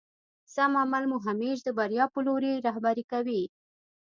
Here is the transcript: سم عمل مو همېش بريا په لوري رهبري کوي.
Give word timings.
سم 0.53 0.71
عمل 0.81 1.03
مو 1.11 1.17
همېش 1.27 1.57
بريا 1.77 2.05
په 2.13 2.19
لوري 2.27 2.53
رهبري 2.65 3.03
کوي. 3.11 3.43